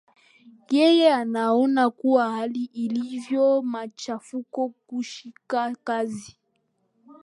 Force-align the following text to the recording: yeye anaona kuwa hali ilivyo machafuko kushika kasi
yeye 0.75 1.13
anaona 1.13 1.89
kuwa 1.89 2.31
hali 2.31 2.63
ilivyo 2.65 3.61
machafuko 3.61 4.69
kushika 4.69 5.75
kasi 5.83 6.37